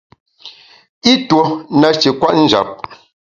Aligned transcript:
I 1.11 1.13
tuo 1.27 1.43
nashi 1.79 2.09
kwet 2.19 2.35
njap. 2.43 2.69